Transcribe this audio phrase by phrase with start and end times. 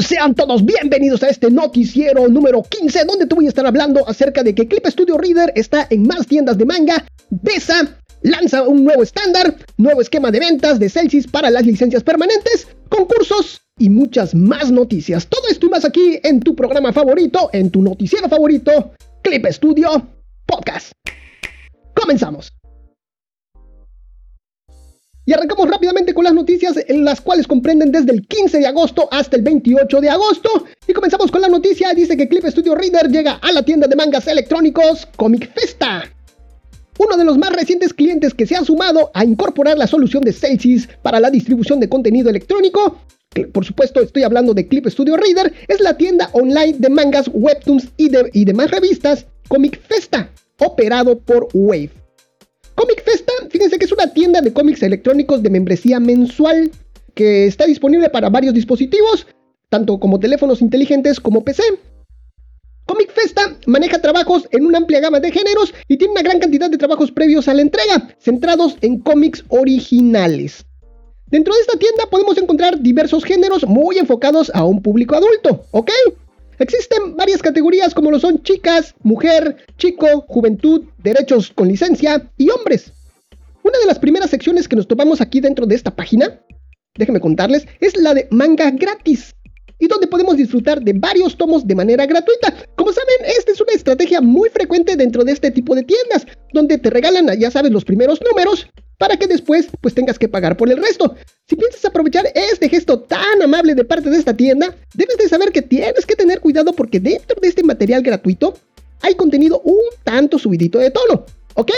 [0.00, 4.42] Sean todos bienvenidos a este noticiero número 15, donde te voy a estar hablando acerca
[4.42, 7.04] de que Clip Studio Reader está en más tiendas de manga.
[7.28, 12.68] Besa lanza un nuevo estándar, nuevo esquema de ventas de Celsius para las licencias permanentes,
[12.88, 15.26] concursos y muchas más noticias.
[15.26, 20.08] Todo esto más aquí en tu programa favorito, en tu noticiero favorito, Clip Studio
[20.46, 20.92] Podcast.
[21.94, 22.61] Comenzamos.
[25.24, 29.08] Y arrancamos rápidamente con las noticias, en las cuales comprenden desde el 15 de agosto
[29.12, 30.64] hasta el 28 de agosto.
[30.86, 33.94] Y comenzamos con la noticia, dice que Clip Studio Reader llega a la tienda de
[33.94, 36.04] mangas electrónicos Comic Festa.
[36.98, 40.32] Uno de los más recientes clientes que se ha sumado a incorporar la solución de
[40.32, 42.98] Celsius para la distribución de contenido electrónico,
[43.52, 47.88] por supuesto estoy hablando de Clip Studio Reader, es la tienda online de mangas, webtoons
[47.96, 52.01] y, y demás revistas Comic Festa, operado por Wave.
[52.74, 56.70] Comic Festa, fíjense que es una tienda de cómics electrónicos de membresía mensual
[57.14, 59.26] que está disponible para varios dispositivos,
[59.68, 61.62] tanto como teléfonos inteligentes como PC.
[62.86, 66.70] Comic Festa maneja trabajos en una amplia gama de géneros y tiene una gran cantidad
[66.70, 70.64] de trabajos previos a la entrega, centrados en cómics originales.
[71.26, 75.90] Dentro de esta tienda podemos encontrar diversos géneros muy enfocados a un público adulto, ¿ok?
[76.62, 82.92] Existen varias categorías como lo son chicas, mujer, chico, juventud, derechos con licencia y hombres.
[83.64, 86.40] Una de las primeras secciones que nos tomamos aquí dentro de esta página,
[86.96, 89.34] déjenme contarles, es la de manga gratis
[89.82, 92.54] y donde podemos disfrutar de varios tomos de manera gratuita.
[92.76, 96.78] Como saben, esta es una estrategia muy frecuente dentro de este tipo de tiendas, donde
[96.78, 100.70] te regalan, ya sabes, los primeros números para que después pues tengas que pagar por
[100.70, 101.16] el resto.
[101.48, 105.50] Si piensas aprovechar este gesto tan amable de parte de esta tienda, debes de saber
[105.50, 108.54] que tienes que tener cuidado porque dentro de este material gratuito
[109.00, 111.72] hay contenido un tanto subidito de tono, ¿ok?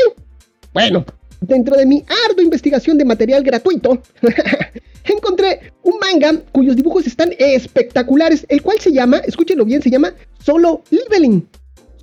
[0.75, 1.07] Bueno,
[1.41, 4.03] dentro de mi ardua investigación de material gratuito,
[5.15, 10.15] encontré un manga cuyos dibujos están espectaculares, el cual se llama, escúchenlo bien, se llama
[10.41, 11.49] Solo Leveling,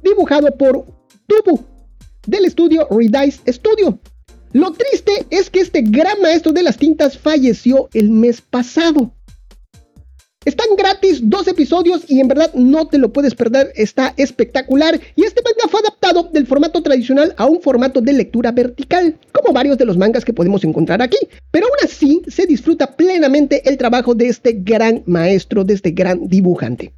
[0.04, 0.86] dibujado por
[1.28, 1.64] Tubu,
[2.28, 4.00] del estudio Redice Studio.
[4.54, 9.14] Lo triste es que este gran maestro de las tintas falleció el mes pasado.
[10.44, 15.00] Están gratis dos episodios y en verdad no te lo puedes perder, está espectacular.
[15.16, 19.54] Y este manga fue adaptado del formato tradicional a un formato de lectura vertical, como
[19.54, 21.20] varios de los mangas que podemos encontrar aquí.
[21.52, 26.28] Pero aún así se disfruta plenamente el trabajo de este gran maestro, de este gran
[26.28, 26.92] dibujante.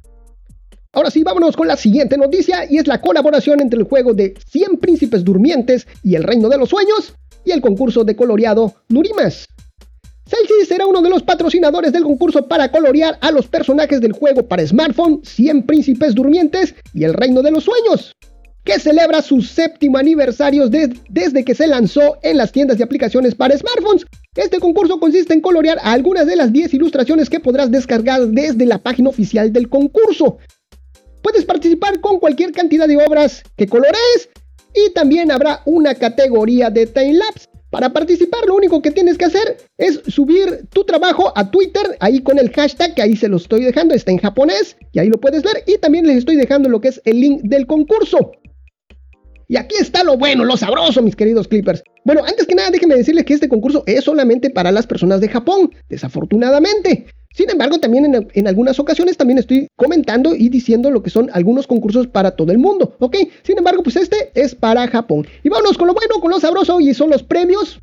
[0.94, 4.32] Ahora sí, vámonos con la siguiente noticia y es la colaboración entre el juego de
[4.46, 9.48] 100 príncipes durmientes y el reino de los sueños y el concurso de coloreado Nurimas.
[10.34, 14.48] Celsius será uno de los patrocinadores del concurso para colorear a los personajes del juego
[14.48, 18.16] para smartphone 100 Príncipes Durmientes y el Reino de los Sueños,
[18.64, 23.56] que celebra su séptimo aniversario desde que se lanzó en las tiendas de aplicaciones para
[23.56, 24.06] smartphones.
[24.34, 28.78] Este concurso consiste en colorear algunas de las 10 ilustraciones que podrás descargar desde la
[28.78, 30.38] página oficial del concurso.
[31.22, 34.30] Puedes participar con cualquier cantidad de obras que colorees
[34.74, 37.53] y también habrá una categoría de timelapse.
[37.74, 42.20] Para participar lo único que tienes que hacer es subir tu trabajo a Twitter, ahí
[42.20, 45.18] con el hashtag que ahí se lo estoy dejando, está en japonés y ahí lo
[45.18, 48.30] puedes ver y también les estoy dejando lo que es el link del concurso.
[49.48, 51.82] Y aquí está lo bueno, lo sabroso, mis queridos Clippers.
[52.04, 55.30] Bueno, antes que nada, déjenme decirles que este concurso es solamente para las personas de
[55.30, 57.06] Japón, desafortunadamente.
[57.34, 61.66] Sin embargo, también en, algunas ocasiones también estoy comentando y diciendo lo que son algunos
[61.66, 63.16] concursos para todo el mundo, ¿ok?
[63.42, 65.26] Sin embargo, pues este es para Japón.
[65.42, 67.80] Y vámonos con lo bueno, con lo sabroso y son los premios.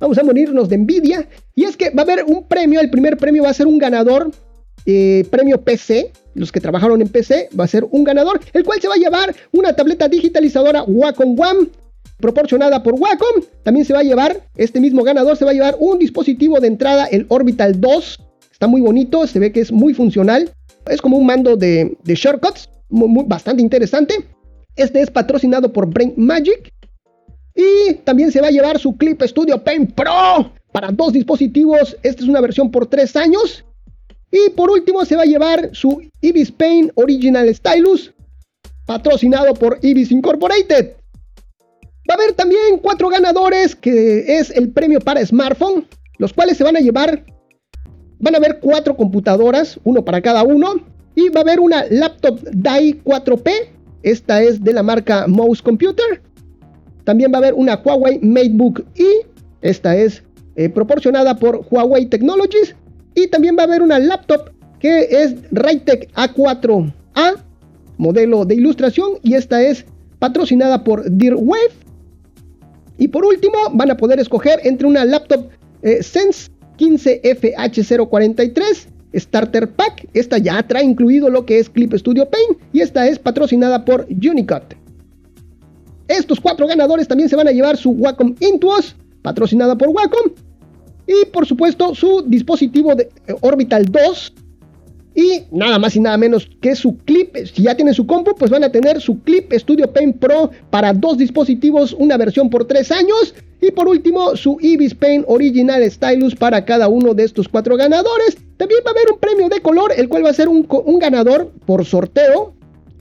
[0.00, 1.28] Vamos a morirnos de envidia.
[1.54, 3.78] Y es que va a haber un premio, el primer premio va a ser un
[3.78, 4.32] ganador,
[4.84, 8.80] eh, premio PC, los que trabajaron en PC, va a ser un ganador, el cual
[8.80, 11.68] se va a llevar una tableta digitalizadora Wacom One
[12.16, 13.44] proporcionada por Wacom.
[13.62, 16.66] También se va a llevar, este mismo ganador se va a llevar un dispositivo de
[16.66, 18.29] entrada, el Orbital 2
[18.60, 20.52] Está muy bonito, se ve que es muy funcional.
[20.86, 24.14] Es como un mando de, shortcuts, bastante interesante.
[24.76, 26.70] Este es patrocinado por Brain Magic.
[27.54, 31.96] Y también se va a llevar su Clip Studio Pen Pro para dos dispositivos.
[32.02, 33.64] Esta es una versión por tres años.
[34.30, 38.12] Y por último se va a llevar su Ibis Paint Original Stylus,
[38.84, 40.96] patrocinado por Ibis Incorporated.
[42.10, 45.86] Va a haber también cuatro ganadores, que es el premio para smartphone,
[46.18, 47.24] los cuales se van a llevar
[48.20, 50.74] Van a haber cuatro computadoras, uno para cada uno.
[51.14, 53.50] Y va a haber una laptop Dai 4P.
[54.02, 56.22] Esta es de la marca Mouse Computer.
[57.04, 59.26] También va a haber una Huawei MateBook E.
[59.62, 60.22] Esta es
[60.56, 62.76] eh, proporcionada por Huawei Technologies.
[63.14, 67.42] Y también va a haber una laptop que es Raytech A4A,
[67.96, 69.12] modelo de ilustración.
[69.22, 69.86] Y esta es
[70.18, 71.72] patrocinada por Deerwave.
[72.98, 75.48] Y por último, van a poder escoger entre una laptop
[75.82, 76.50] eh, Sense
[76.80, 80.08] 15FH043 Starter Pack.
[80.14, 84.06] Esta ya trae incluido lo que es Clip Studio Paint y esta es patrocinada por
[84.08, 84.78] Unicode.
[86.08, 90.32] Estos cuatro ganadores también se van a llevar su Wacom Intuos, patrocinada por Wacom.
[91.06, 94.32] Y por supuesto su dispositivo de eh, Orbital 2.
[95.14, 98.50] Y nada más y nada menos que su clip, si ya tienen su compu, pues
[98.50, 102.92] van a tener su Clip Studio Paint Pro para dos dispositivos, una versión por tres
[102.92, 103.34] años.
[103.60, 108.38] Y por último, su Ibis Paint Original Stylus para cada uno de estos cuatro ganadores.
[108.56, 110.66] También va a haber un premio de color, el cual va a ser un,
[110.98, 112.54] ganador por sorteo,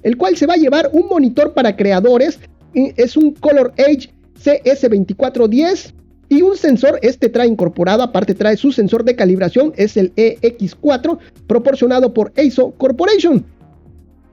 [0.03, 2.39] el cual se va a llevar un monitor para creadores.
[2.73, 4.09] Es un Color Age
[4.43, 5.93] CS2410
[6.29, 11.17] y un sensor, este trae incorporado, aparte trae su sensor de calibración, es el EX4,
[11.47, 13.43] proporcionado por ASO Corporation.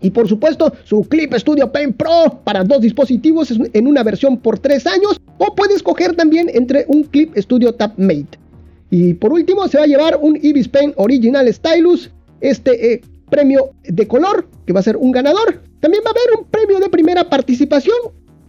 [0.03, 4.59] Y por supuesto, su Clip Studio Paint Pro para dos dispositivos en una versión por
[4.59, 5.19] tres años.
[5.39, 8.39] O puedes escoger también entre un Clip Studio Tab Mate.
[8.91, 12.11] Y por último, se va a llevar un Ibis Paint Original Stylus.
[12.41, 13.01] Este eh,
[13.31, 15.63] premio de color, que va a ser un ganador.
[15.81, 17.97] También va a haber un premio de primera participación,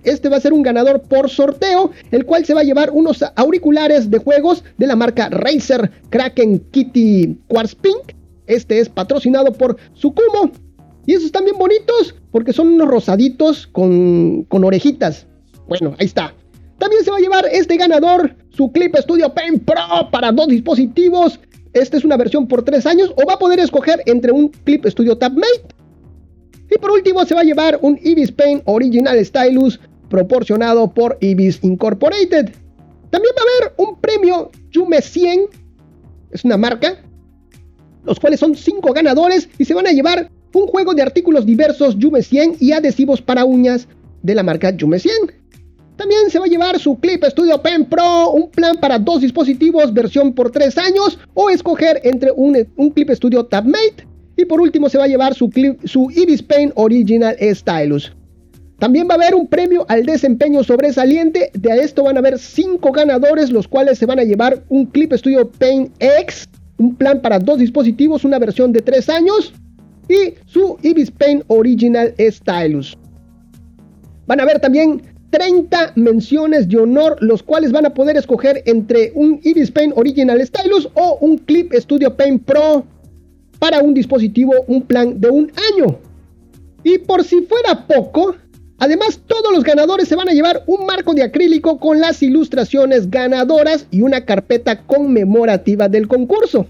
[0.04, 3.24] este va a ser un ganador por sorteo, el cual se va a llevar unos
[3.36, 8.14] auriculares de juegos de la marca Razer Kraken Kitty Quartz Pink.
[8.46, 10.52] Este es patrocinado por Sukumo.
[11.06, 15.26] Y esos están bien bonitos porque son unos rosaditos con, con orejitas.
[15.68, 16.34] Bueno, ahí está.
[16.78, 21.40] También se va a llevar este ganador su Clip Studio Pen Pro para dos dispositivos.
[21.74, 24.86] Esta es una versión por tres años o va a poder escoger entre un Clip
[24.86, 25.76] Studio Tab Mate.
[26.70, 29.80] Y por último se va a llevar un Ibis Paint Original Stylus
[30.10, 32.52] proporcionado por Ibis Incorporated.
[33.10, 35.42] También va a haber un premio Yume 100,
[36.32, 36.98] es una marca,
[38.04, 41.98] los cuales son 5 ganadores y se van a llevar un juego de artículos diversos
[41.98, 43.88] Yume 100 y adhesivos para uñas
[44.24, 45.14] de la marca Yume 100.
[45.96, 49.94] También se va a llevar su Clip Studio Pen Pro, un plan para dos dispositivos,
[49.94, 54.08] versión por 3 años, o escoger entre un, un Clip Studio TabMate.
[54.38, 55.50] Y por último se va a llevar su,
[55.84, 58.14] su Ibis Paint Original Stylus.
[58.80, 61.50] También va a haber un premio al desempeño sobresaliente.
[61.54, 65.12] De esto van a haber 5 ganadores, los cuales se van a llevar un Clip
[65.14, 66.48] Studio Paint X,
[66.78, 69.54] un plan para dos dispositivos, una versión de 3 años
[70.08, 72.98] y su Ibis Paint Original Stylus.
[74.28, 75.02] Van a haber también
[75.32, 80.40] 30 menciones de honor, los cuales van a poder escoger entre un Ibis Paint Original
[80.46, 82.86] Stylus o un Clip Studio Paint Pro
[83.60, 86.00] para un dispositivo, un plan de un año.
[86.84, 88.36] Y por si fuera poco,
[88.80, 93.10] Además, todos los ganadores se van a llevar un marco de acrílico con las ilustraciones
[93.10, 96.68] ganadoras y una carpeta conmemorativa del concurso.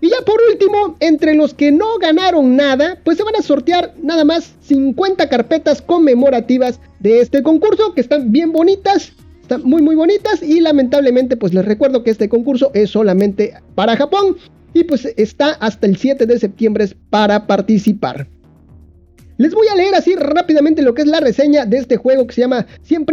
[0.00, 3.94] Y ya por último, entre los que no ganaron nada, pues se van a sortear
[4.02, 9.94] nada más 50 carpetas conmemorativas de este concurso que están bien bonitas, están muy muy
[9.94, 14.36] bonitas y lamentablemente pues les recuerdo que este concurso es solamente para Japón
[14.74, 18.26] y pues está hasta el 7 de septiembre para participar.
[19.38, 22.34] Les voy a leer así rápidamente lo que es la reseña de este juego que
[22.34, 23.04] se llama 100,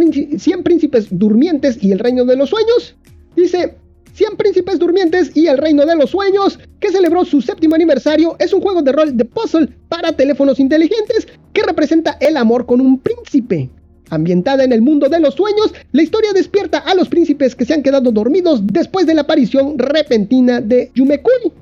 [0.62, 2.94] Príncipes Durmientes y el Reino de los Sueños.
[3.34, 3.74] Dice,
[4.12, 8.52] 100 Príncipes Durmientes y el Reino de los Sueños, que celebró su séptimo aniversario, es
[8.52, 12.98] un juego de rol de puzzle para teléfonos inteligentes que representa el amor con un
[12.98, 13.70] príncipe.
[14.10, 17.74] Ambientada en el mundo de los sueños, la historia despierta a los príncipes que se
[17.74, 21.52] han quedado dormidos después de la aparición repentina de Yumekuni,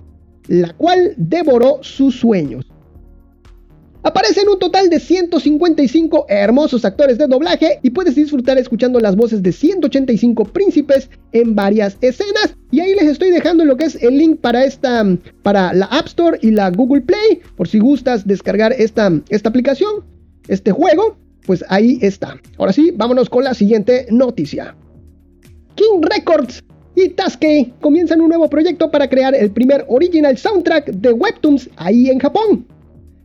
[0.48, 2.64] la cual devoró sus sueños.
[4.02, 9.42] Aparecen un total de 155 hermosos actores de doblaje y puedes disfrutar escuchando las voces
[9.42, 12.54] de 185 príncipes en varias escenas.
[12.70, 15.04] Y ahí les estoy dejando lo que es el link para esta
[15.42, 20.04] para la App Store y la Google Play por si gustas descargar esta, esta aplicación,
[20.46, 21.18] este juego,
[21.48, 22.38] pues ahí está.
[22.58, 24.76] Ahora sí, vámonos con la siguiente noticia.
[25.76, 26.62] King Records
[26.94, 32.10] y Tasky comienzan un nuevo proyecto para crear el primer original soundtrack de Webtoons ahí
[32.10, 32.66] en Japón.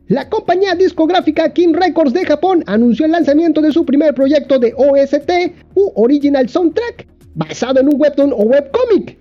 [0.06, 4.72] La compañía discográfica King Records de Japón anunció el lanzamiento de su primer proyecto de
[4.74, 5.30] OST
[5.74, 9.18] u Original Soundtrack, basado en un webtoon o webcomic.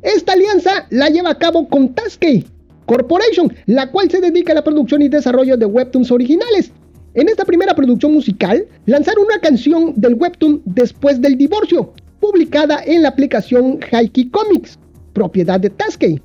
[0.00, 2.46] Esta alianza la lleva a cabo con Tasky
[2.86, 6.72] Corporation, la cual se dedica a la producción y desarrollo de webtoons originales.
[7.14, 13.02] En esta primera producción musical, lanzaron una canción del webtoon Después del divorcio, publicada en
[13.02, 14.78] la aplicación Haiki Comics,
[15.14, 16.20] propiedad de Tasky.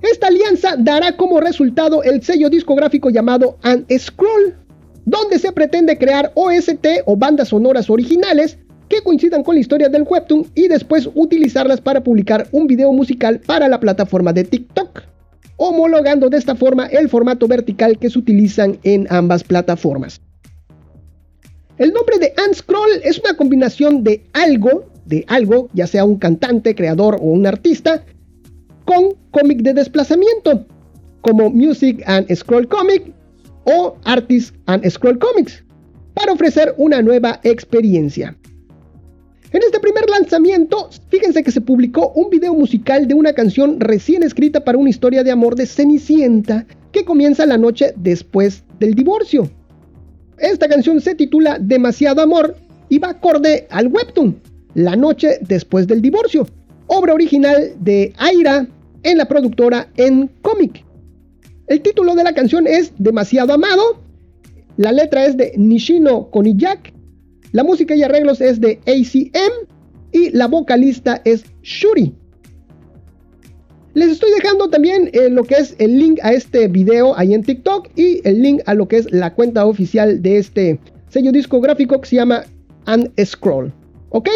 [0.00, 4.54] Esta alianza dará como resultado el sello discográfico llamado An Scroll,
[5.04, 10.04] donde se pretende crear OST o bandas sonoras originales que coincidan con la historia del
[10.04, 15.02] webtoon y después utilizarlas para publicar un video musical para la plataforma de TikTok,
[15.58, 20.20] homologando de esta forma el formato vertical que se utilizan en ambas plataformas.
[21.76, 26.74] El nombre de Scroll es una combinación de algo, de algo, ya sea un cantante,
[26.74, 28.04] creador o un artista,
[28.84, 30.66] con cómic de desplazamiento.
[31.20, 33.12] como Music and Scroll Comic
[33.64, 35.62] o Artist and Scroll Comics
[36.14, 38.36] para ofrecer una nueva experiencia.
[39.50, 44.22] En este primer lanzamiento, fíjense que se publicó un video musical de una canción recién
[44.22, 49.50] escrita para una historia de amor de Cenicienta que comienza la noche después del divorcio.
[50.36, 52.56] Esta canción se titula Demasiado Amor
[52.90, 54.38] y va acorde al webtoon,
[54.74, 56.46] La noche después del divorcio,
[56.86, 58.66] obra original de Aira
[59.02, 60.84] en la productora En Comic.
[61.68, 64.02] El título de la canción es Demasiado Amado,
[64.76, 66.92] la letra es de Nishino Koniyak,
[67.52, 69.68] la música y arreglos es de ACM
[70.12, 72.14] y la vocalista es Shuri.
[73.94, 77.42] Les estoy dejando también eh, lo que es el link a este video ahí en
[77.42, 80.78] TikTok y el link a lo que es la cuenta oficial de este
[81.08, 82.44] sello discográfico que se llama
[82.84, 83.72] And Scroll.
[84.10, 84.28] ¿Ok?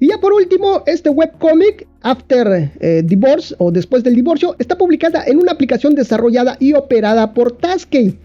[0.00, 5.24] Y ya por último, este webcomic, After eh, Divorce o Después del Divorcio, está publicada
[5.26, 8.18] en una aplicación desarrollada y operada por Tasky.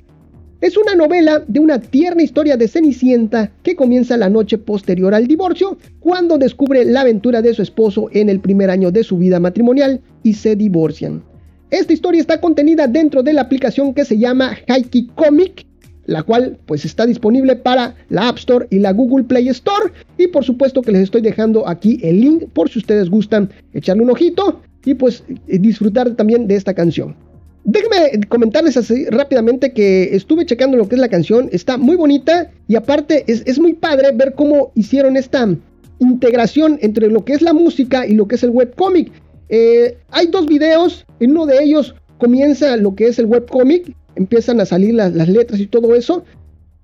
[0.60, 5.28] Es una novela de una tierna historia de Cenicienta que comienza la noche posterior al
[5.28, 9.40] divorcio, cuando descubre la aventura de su esposo en el primer año de su vida
[9.40, 11.22] matrimonial y se divorcian.
[11.70, 15.68] Esta historia está contenida dentro de la aplicación que se llama Haiki Comic,
[16.08, 19.92] la cual pues está disponible para la App Store y la Google Play Store.
[20.18, 24.02] Y por supuesto que les estoy dejando aquí el link por si ustedes gustan echarle
[24.02, 27.16] un ojito y pues disfrutar también de esta canción.
[27.68, 32.50] Déjenme comentarles así rápidamente que estuve checando lo que es la canción, está muy bonita
[32.66, 35.54] y aparte es, muy padre ver cómo hicieron esta
[36.00, 39.12] integración entre lo que es la música y lo que es el webcomic.
[39.50, 44.62] Eh, hay dos videos, en uno de ellos comienza lo que es el webcomic, empiezan
[44.62, 46.24] a salir las letras y todo eso,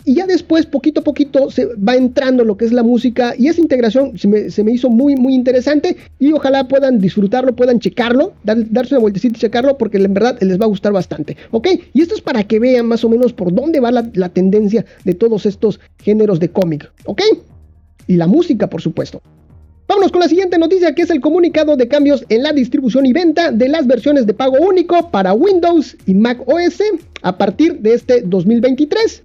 [0.05, 3.47] y ya después, poquito a poquito, se va entrando lo que es la música y
[3.47, 8.95] esa integración se me, hizo muy, muy interesante y ojalá puedan disfrutarlo, puedan checarlo, darse
[8.95, 11.67] una vueltecita y checarlo porque en verdad les va a gustar bastante, ¿ok?
[11.93, 14.85] Y esto es para que vean más o menos por dónde va la, la tendencia
[15.03, 17.21] de todos estos géneros de cómic, ¿ok?
[18.07, 19.21] Y la música, por supuesto.
[19.87, 23.13] Vámonos con la siguiente noticia que es el comunicado de cambios en la distribución y
[23.13, 26.81] venta de las versiones de pago único para Windows y Mac OS
[27.21, 29.23] a partir de este 2023.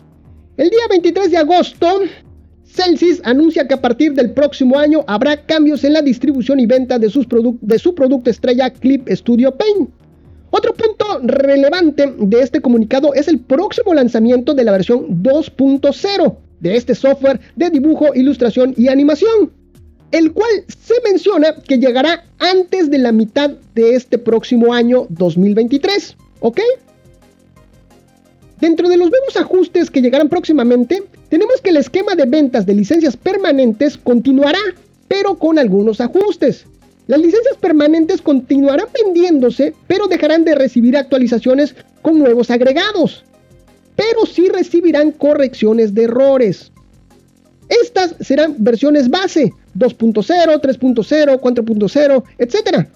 [0.58, 2.00] El día 23 de agosto,
[2.64, 6.98] Celsius anuncia que a partir del próximo año habrá cambios en la distribución y venta
[6.98, 7.28] de, sus
[7.60, 9.88] de su producto estrella Clip Studio Paint.
[10.50, 16.76] Otro punto relevante de este comunicado es el próximo lanzamiento de la versión 2.0 de
[16.76, 19.52] este software de dibujo, ilustración y animación,
[20.10, 26.16] el cual se menciona que llegará antes de la mitad de este próximo año 2023.
[26.40, 26.58] ¿Ok?
[28.60, 32.74] Dentro de los nuevos ajustes que llegarán próximamente, tenemos que el esquema de ventas de
[32.74, 34.58] licencias permanentes continuará,
[35.06, 36.66] pero con algunos ajustes.
[37.06, 43.24] Las licencias permanentes continuarán vendiéndose, pero dejarán de recibir actualizaciones con nuevos agregados.
[43.94, 46.72] Pero sí recibirán correcciones de errores.
[47.68, 52.88] Estas serán versiones base, 2.0, 3.0, 4.0, etc.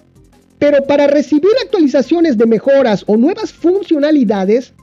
[0.59, 4.73] Pero para recibir actualizaciones de mejoras o nuevas funcionalidades,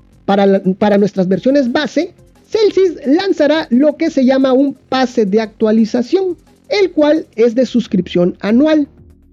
[0.78, 2.14] para, nuestras versiones base,
[2.48, 6.36] Celsius lanzará lo que se llama un pase de actualización,
[6.68, 8.86] el cual es de suscripción anual.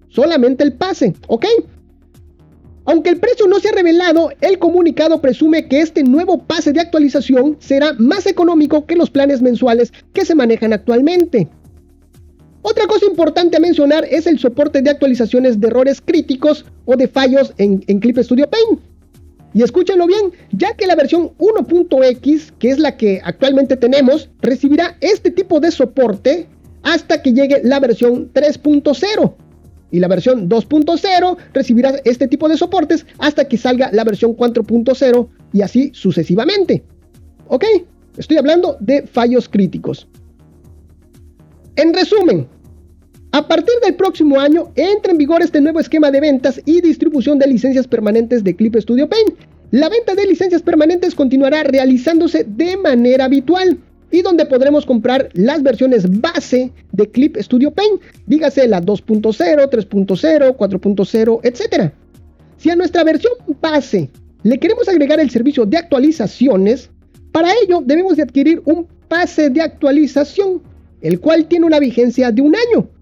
[0.09, 1.45] Solamente el pase, ¿ok?
[2.85, 6.79] Aunque el precio no se ha revelado, el comunicado presume que este nuevo pase de
[6.79, 11.47] actualización será más económico que los planes mensuales que se manejan actualmente.
[12.63, 17.07] Otra cosa importante a mencionar es el soporte de actualizaciones de errores críticos o de
[17.07, 18.79] fallos en, en Clip Studio Paint.
[19.53, 24.97] Y escúchenlo bien, ya que la versión 1.x, que es la que actualmente tenemos, recibirá
[25.01, 26.47] este tipo de soporte
[26.83, 29.33] hasta que llegue la versión 3.0.
[29.89, 35.27] Y la versión 2.0 recibirá este tipo de soportes hasta que salga la versión 4.0
[35.53, 36.83] y así sucesivamente.
[37.47, 37.63] ¿Ok?
[38.17, 40.07] Estoy hablando de fallos críticos.
[41.77, 42.47] En resumen,
[43.37, 47.37] a partir del próximo año entra en vigor este nuevo esquema de ventas y distribución
[47.37, 49.35] de licencias permanentes de Clip Studio Paint.
[49.69, 53.77] La venta de licencias permanentes continuará realizándose de manera habitual
[54.09, 59.31] y donde podremos comprar las versiones base de Clip Studio Paint, dígase la 2.0,
[59.69, 61.91] 3.0, 4.0, etc.
[62.57, 64.09] Si a nuestra versión base
[64.41, 66.89] le queremos agregar el servicio de actualizaciones,
[67.31, 70.63] para ello debemos de adquirir un pase de actualización,
[71.01, 72.96] el cual tiene una vigencia de un año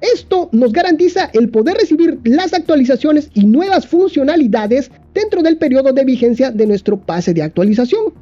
[0.00, 6.04] esto nos garantiza el poder recibir las actualizaciones y nuevas funcionalidades dentro del periodo de
[6.04, 8.12] vigencia de nuestro pase de actualización.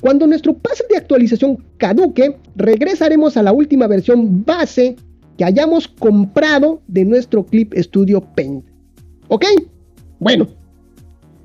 [0.00, 4.96] Cuando nuestro pase de actualización caduque, regresaremos a la última versión base
[5.36, 8.64] que hayamos comprado de nuestro Clip Studio Paint.
[9.28, 9.44] ¿Ok?
[10.18, 10.48] Bueno,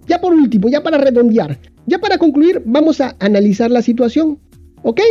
[0.08, 4.40] ya por último, ya para redondear, ya para concluir, vamos a analizar la situación.
[4.84, 5.02] ¿Ok?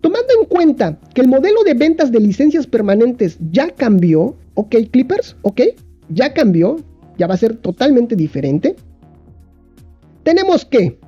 [0.00, 5.36] Tomando en cuenta que el modelo de ventas de licencias permanentes ya cambió, ¿ok, Clippers?
[5.42, 5.60] ¿Ok?
[6.08, 6.80] Ya cambió,
[7.18, 8.76] ya va a ser totalmente diferente.
[10.22, 10.98] Tenemos que,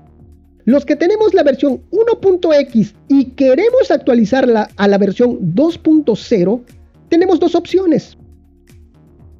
[0.64, 6.60] los que tenemos la versión 1.x y queremos actualizarla a la versión 2.0,
[7.08, 8.18] tenemos dos opciones.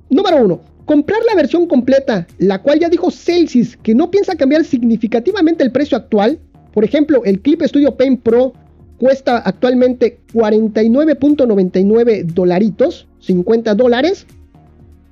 [0.09, 4.64] Número 1, comprar la versión completa, la cual ya dijo Celsius que no piensa cambiar
[4.64, 6.38] significativamente el precio actual.
[6.73, 8.54] Por ejemplo, el Clip Studio Paint Pro
[9.02, 14.28] cuesta actualmente 49.99 dolaritos, 50 dólares.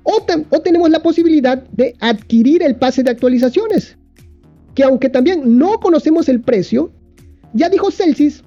[0.03, 3.97] O, o, tenemos la posibilidad de adquirir el pase de actualizaciones,
[4.75, 6.89] que aunque también no conocemos el precio,
[7.53, 8.45] ya dijo Celsius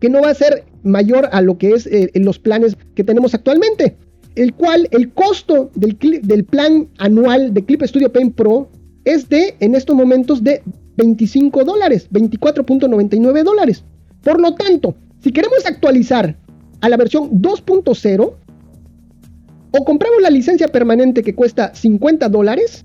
[0.00, 3.34] que no va a ser mayor a lo que es eh, los planes que tenemos
[3.34, 3.98] actualmente
[4.34, 8.70] el cual el costo del, del plan anual de Clip Studio Paint Pro
[9.04, 10.62] es de, en estos momentos, de
[10.96, 13.84] 25 dólares, 24.99 dólares.
[14.26, 16.36] Por lo tanto, si queremos actualizar
[16.80, 18.34] a la versión 2.0,
[19.70, 22.84] o compramos la licencia permanente que cuesta 50 dólares,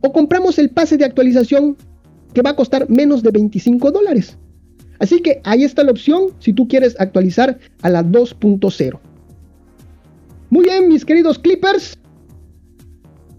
[0.00, 1.76] o compramos el pase de actualización
[2.34, 4.36] que va a costar menos de 25 dólares.
[4.98, 8.98] Así que ahí está la opción si tú quieres actualizar a la 2.0.
[10.50, 11.96] Muy bien, mis queridos Clippers.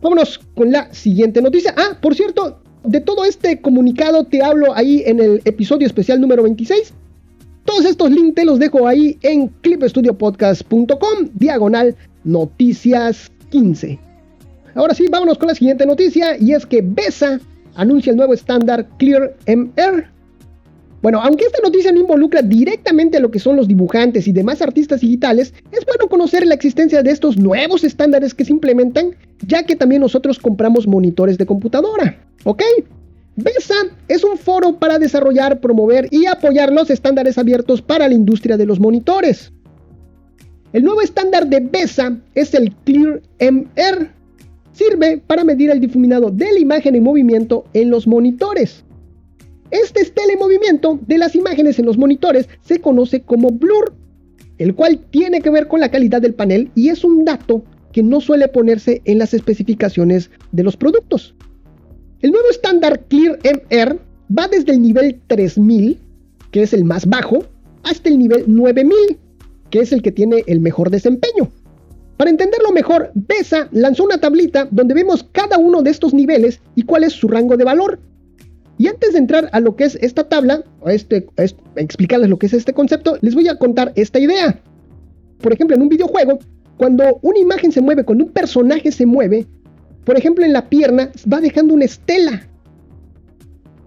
[0.02, 1.76] Vámonos con la siguiente noticia.
[1.76, 6.44] Ah, por cierto, de todo este comunicado te hablo ahí en el episodio especial número
[6.44, 6.94] 26.
[7.66, 14.00] Todos estos links te los dejo ahí en clipstudiopodcast.com, diagonal noticias 15.
[14.76, 17.40] Ahora sí, vámonos con la siguiente noticia y es que BESA
[17.76, 20.14] anuncia el nuevo estándar Clear MR
[21.04, 24.62] bueno, aunque esta noticia no involucra directamente a lo que son los dibujantes y demás
[24.62, 29.14] artistas digitales, es bueno conocer la existencia de estos nuevos estándares que se implementan,
[29.46, 32.18] ya que también nosotros compramos monitores de computadora.
[32.46, 32.64] ¿Ok?
[33.36, 33.76] BESA
[34.08, 38.68] es un foro para desarrollar, promover y apoyar los estándares abiertos para la industria de
[38.68, 39.52] los monitores.
[40.72, 44.10] El nuevo estándar de BESA es el Clear MR.
[44.72, 48.84] Sirve para medir el difuminado de la imagen en movimiento en los monitores.
[49.72, 53.94] Este telemovimiento de las imágenes en los monitores se conoce como blur,
[54.60, 58.04] el cual tiene que ver con la calidad del panel y es un dato que
[58.04, 61.34] no suele ponerse en las especificaciones de los productos.
[62.24, 64.00] El nuevo estándar Clear MR
[64.36, 66.00] va desde el nivel 3000,
[66.52, 67.44] que es el más bajo,
[67.84, 69.18] hasta el nivel 9000,
[69.70, 71.52] que es el que tiene el mejor desempeño.
[72.16, 76.84] Para entenderlo mejor, BESA lanzó una tablita donde vemos cada uno de estos niveles y
[76.84, 78.00] cuál es su rango de valor.
[78.78, 81.28] Y antes de entrar a lo que es esta tabla, a este,
[81.76, 84.62] explicarles lo que es este concepto, les voy a contar esta idea.
[85.42, 86.40] Por ejemplo, en un videojuego,
[86.78, 89.46] cuando una imagen se mueve, cuando un personaje se mueve,
[90.06, 92.48] por ejemplo en la pierna, va dejando una estela.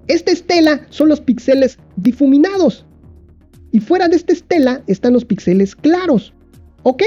[0.08, 2.84] Esta estela son los píxeles difuminados.
[3.72, 6.32] Y fuera de esta estela están los píxeles claros.
[6.84, 7.02] ¿Ok?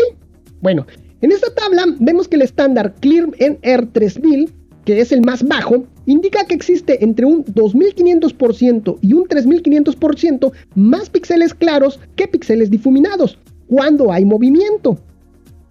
[0.62, 0.86] Bueno,
[1.22, 4.52] en esta tabla vemos que el estándar Clear NR 3000,
[4.86, 11.10] que es el más bajo, indica que existe entre un 2500% y un 3500% más
[11.10, 14.98] píxeles claros que píxeles difuminados cuando hay movimiento.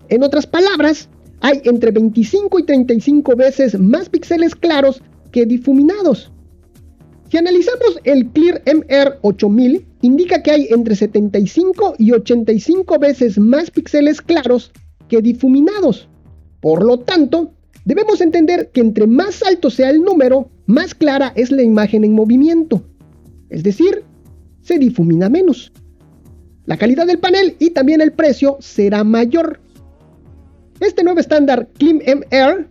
[0.09, 1.09] En otras palabras,
[1.40, 6.33] hay entre 25 y 35 veces más píxeles claros que difuminados.
[7.31, 13.70] Si analizamos el Clear MR 8000, indica que hay entre 75 y 85 veces más
[13.70, 14.72] píxeles claros
[15.09, 16.09] que difuminados.
[16.61, 17.53] Por lo tanto,
[17.88, 22.12] Debemos entender que entre más alto sea el número, más clara es la imagen en
[22.12, 22.83] movimiento.
[23.48, 24.05] Es decir,
[24.61, 25.72] se difumina menos.
[26.66, 29.61] La calidad del panel y también el precio será mayor.
[30.81, 32.67] Este nuevo estándar Clean MR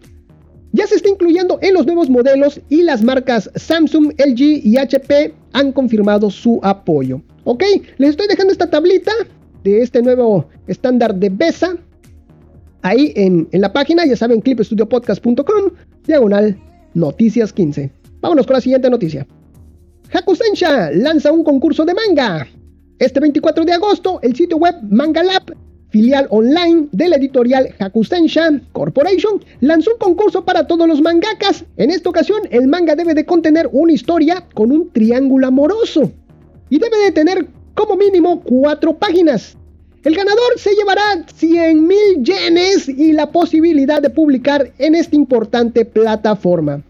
[0.71, 5.33] ya se está incluyendo en los nuevos modelos y las marcas Samsung, LG y HP
[5.53, 7.21] han confirmado su apoyo.
[7.45, 7.63] Ok,
[7.97, 9.11] les estoy dejando esta tablita
[9.63, 11.77] de este nuevo estándar de BESA
[12.81, 15.71] ahí en, la página, ya saben, clipstudiopodcast.com,
[16.05, 16.57] diagonal
[16.93, 17.91] noticias 15.
[18.21, 19.27] Vámonos con la siguiente noticia.
[20.13, 22.47] Hakusensha lanza un concurso de manga.
[22.99, 25.53] Este 24 de agosto, el sitio web Mangalab,
[25.97, 31.65] filial online de la editorial Hakusensha Corporation, lanzó un concurso para todos los mangakas.
[31.75, 36.11] En esta ocasión, el manga debe de contener una historia con un triángulo amoroso.
[36.69, 39.57] Y debe de tener como mínimo cuatro páginas.
[40.03, 45.83] El ganador se llevará 100 mil yenes y la posibilidad de publicar en esta importante
[45.83, 46.83] plataforma.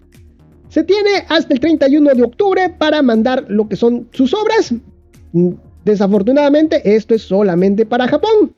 [0.68, 4.74] Se tiene hasta el 31 de octubre para mandar lo que son sus obras.
[5.86, 8.54] Desafortunadamente, esto es solamente para Japón.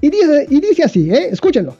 [0.00, 1.28] Y dice, así, ¿eh?
[1.30, 1.76] escúchenlo.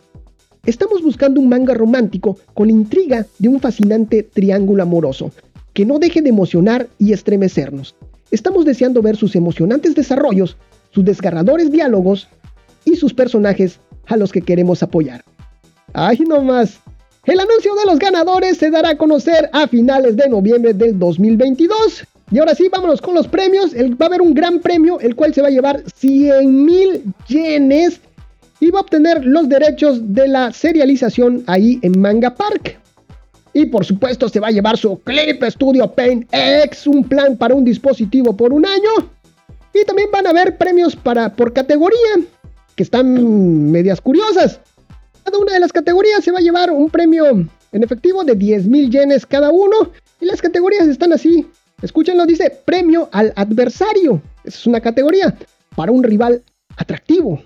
[0.64, 5.30] Estamos buscando un manga romántico con intriga de un fascinante triángulo amoroso,
[5.74, 7.94] que no deje de emocionar y estremecernos.
[8.30, 10.56] Estamos deseando ver sus emocionantes desarrollos,
[10.90, 12.28] sus desgarradores diálogos
[12.84, 15.22] y sus personajes a los que queremos apoyar.
[15.92, 16.80] ¡Ay, no más!
[17.26, 22.06] El anuncio de los ganadores se dará a conocer a finales de noviembre del 2022.
[22.30, 23.74] Y ahora sí, vámonos con los premios.
[23.74, 28.00] va a haber un gran premio, el cual se va a llevar 100 mil yenes
[28.60, 32.78] y va a obtener los derechos de la serialización ahí en Manga Park.
[33.52, 37.54] Y por supuesto se va a llevar su Clip Studio Paint X, un plan para
[37.54, 38.90] un dispositivo por un año.
[39.72, 41.98] Y también van a haber premios para, por categoría,
[42.74, 44.60] que están medias curiosas.
[45.24, 48.66] Cada una de las categorías se va a llevar un premio en efectivo de 10
[48.66, 49.90] mil yenes cada uno.
[50.20, 51.46] Y las categorías están así.
[51.82, 54.22] Escúchenlo, dice premio al adversario.
[54.44, 55.36] Esa es una categoría
[55.76, 56.42] para un rival
[56.76, 57.42] atractivo.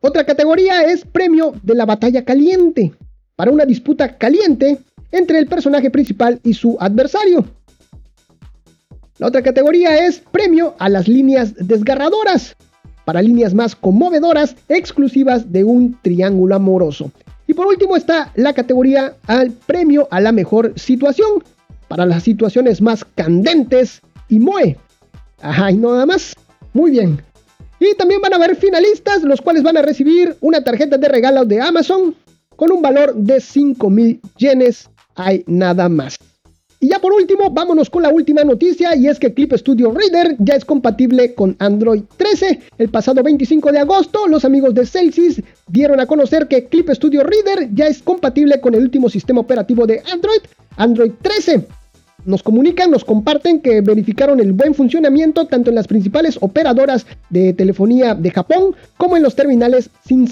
[0.00, 2.92] Otra categoría es premio de la batalla caliente,
[3.36, 4.78] para una disputa caliente
[5.12, 7.44] entre el personaje principal y su adversario.
[9.18, 12.56] La otra categoría es premio a las líneas desgarradoras,
[13.04, 17.12] para líneas más conmovedoras exclusivas de un triángulo amoroso.
[17.46, 21.44] Y por último está la categoría al premio a la mejor situación,
[21.92, 24.00] para las situaciones más candentes
[24.30, 24.78] y moe.
[25.42, 26.34] Ajá, y nada más.
[26.72, 27.20] Muy bien.
[27.80, 31.44] Y también van a haber finalistas, los cuales van a recibir una tarjeta de regalo
[31.44, 32.14] de Amazon
[32.56, 34.88] con un valor de 5000 yenes.
[35.16, 36.16] Hay nada más.
[36.80, 40.36] Y ya por último, vámonos con la última noticia y es que Clip Studio Reader
[40.38, 42.58] ya es compatible con Android 13.
[42.78, 47.22] El pasado 25 de agosto, los amigos de Celsius dieron a conocer que Clip Studio
[47.22, 50.40] Reader ya es compatible con el último sistema operativo de Android,
[50.78, 51.81] Android 13
[52.24, 57.52] nos comunican, nos comparten que verificaron el buen funcionamiento tanto en las principales operadoras de
[57.52, 60.28] telefonía de Japón como en los terminales sin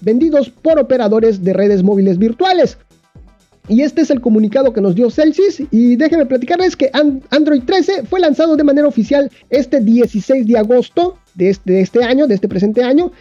[0.00, 2.78] vendidos por operadores de redes móviles virtuales.
[3.68, 6.90] Y este es el comunicado que nos dio Celsius y déjenme platicarles que
[7.30, 12.02] Android 13 fue lanzado de manera oficial este 16 de agosto de este, de este
[12.02, 13.12] año, de este presente año,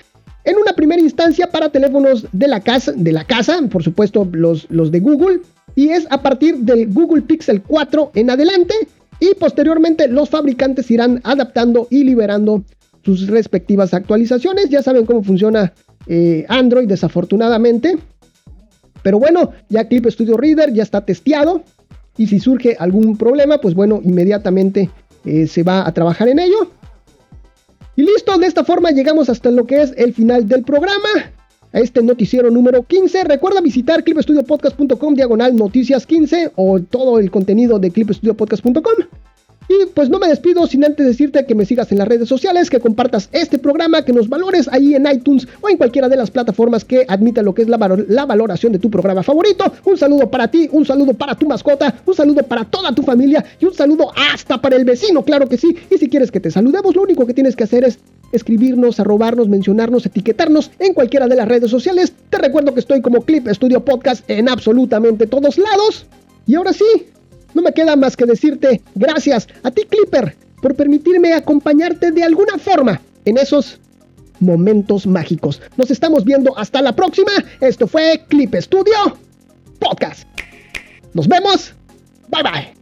[0.46, 4.92] en una primera instancia para teléfonos de la casa, de la casa por supuesto los
[4.92, 5.42] de Google,
[5.76, 8.74] y es a partir del Google Pixel 4 en adelante
[9.20, 12.64] y posteriormente los fabricantes irán adaptando y liberando
[13.04, 14.70] sus respectivas actualizaciones.
[14.70, 15.74] Ya saben cómo funciona
[16.08, 17.98] eh, Android desafortunadamente.
[19.02, 21.64] Pero bueno, ya Clip Studio Reader ya está testeado
[22.18, 24.90] y si surge algún problema, pues bueno, inmediatamente
[25.26, 26.72] eh, se va a trabajar en ello.
[27.96, 31.32] Y listo, de esta forma llegamos hasta lo que es el final del programa
[31.74, 33.24] a este noticiero número 15.
[33.24, 39.08] Recuerda visitar clipstudiopodcast.com diagonal noticias 15 o todo el contenido de clipstudiopodcast.com.
[39.70, 42.70] Y pues no me despido sin antes decirte que me sigas en las redes sociales,
[42.70, 46.32] que compartas este programa, que nos valores ahí en iTunes o en cualquiera de las
[46.32, 47.78] plataformas que admita lo que es la,
[48.08, 49.66] la, valoración de tu programa favorito.
[49.84, 53.44] Un saludo para ti, un saludo para tu mascota, un saludo para toda tu familia
[53.60, 55.76] y un saludo hasta para el vecino, claro que sí.
[55.90, 58.00] Y si quieres que te saludemos, lo único que tienes que hacer es
[58.32, 62.14] escribirnos, arrobarnos, mencionarnos, etiquetarnos en cualquiera de las redes sociales.
[62.30, 66.06] Te recuerdo que estoy como Clip Studio Podcast en absolutamente todos lados.
[66.46, 66.86] Y ahora sí,
[67.54, 72.58] no me queda más que decirte gracias a ti Clipper por permitirme acompañarte de alguna
[72.58, 73.80] forma en esos
[74.40, 75.62] momentos mágicos.
[75.76, 77.32] Nos estamos viendo hasta la próxima.
[77.62, 79.18] Esto fue Clip Studio
[79.80, 80.28] Podcast.
[81.14, 81.74] Nos vemos.
[82.30, 82.77] Bye bye.